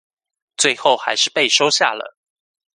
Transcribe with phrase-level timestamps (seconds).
[0.57, 2.17] 最後還是被收下了